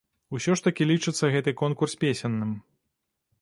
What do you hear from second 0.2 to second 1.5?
Усё ж такі лічыцца